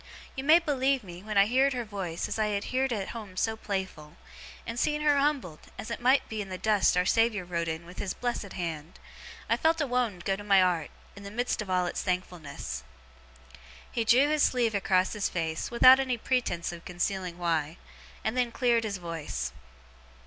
You 0.35 0.43
may 0.43 0.57
believe 0.57 1.03
me, 1.03 1.21
when 1.21 1.37
I 1.37 1.45
heerd 1.45 1.73
her 1.73 1.85
voice, 1.85 2.27
as 2.27 2.39
I 2.39 2.47
had 2.47 2.63
heerd 2.73 2.91
at 2.91 3.09
home 3.09 3.37
so 3.37 3.55
playful 3.55 4.15
and 4.65 4.79
see 4.79 4.97
her 4.97 5.19
humbled, 5.19 5.59
as 5.77 5.91
it 5.91 6.01
might 6.01 6.27
be 6.27 6.41
in 6.41 6.49
the 6.49 6.57
dust 6.57 6.97
our 6.97 7.05
Saviour 7.05 7.45
wrote 7.45 7.67
in 7.67 7.85
with 7.85 7.99
his 7.99 8.15
blessed 8.15 8.53
hand 8.53 8.97
I 9.47 9.57
felt 9.57 9.79
a 9.79 9.85
wownd 9.85 10.25
go 10.25 10.35
to 10.35 10.43
my 10.43 10.59
'art, 10.59 10.89
in 11.15 11.21
the 11.21 11.29
midst 11.29 11.61
of 11.61 11.69
all 11.69 11.85
its 11.85 12.01
thankfulness.' 12.01 12.81
He 13.91 14.03
drew 14.03 14.27
his 14.27 14.41
sleeve 14.41 14.73
across 14.73 15.13
his 15.13 15.29
face, 15.29 15.69
without 15.69 15.99
any 15.99 16.17
pretence 16.17 16.71
of 16.71 16.83
concealing 16.83 17.37
why; 17.37 17.77
and 18.23 18.35
then 18.35 18.51
cleared 18.51 18.85
his 18.85 18.97
voice. 18.97 19.51